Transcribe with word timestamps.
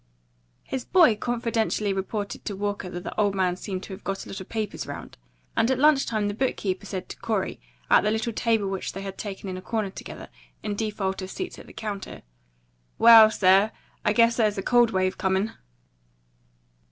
His 0.63 0.83
boy 0.83 1.15
confidentially 1.15 1.93
reported 1.93 2.43
to 2.45 2.55
Walker 2.55 2.89
that 2.89 3.03
the 3.03 3.15
old 3.21 3.35
man 3.35 3.55
seemed 3.55 3.83
to 3.83 3.93
have 3.93 4.03
got 4.03 4.25
a 4.25 4.29
lot 4.29 4.41
of 4.41 4.49
papers 4.49 4.87
round; 4.87 5.15
and 5.55 5.69
at 5.69 5.77
lunch 5.77 6.07
the 6.07 6.33
book 6.33 6.55
keeper 6.57 6.87
said 6.87 7.07
to 7.09 7.17
Corey, 7.19 7.59
at 7.87 8.01
the 8.01 8.09
little 8.09 8.33
table 8.33 8.67
which 8.67 8.93
they 8.93 9.03
had 9.03 9.15
taken 9.15 9.47
in 9.47 9.57
a 9.57 9.61
corner 9.61 9.91
together, 9.91 10.29
in 10.63 10.73
default 10.73 11.21
of 11.21 11.29
seats 11.29 11.59
at 11.59 11.67
the 11.67 11.73
counter, 11.73 12.23
"Well, 12.97 13.29
sir, 13.29 13.71
I 14.03 14.11
guess 14.13 14.37
there's 14.37 14.57
a 14.57 14.63
cold 14.63 14.89
wave 14.89 15.19
coming." 15.19 15.51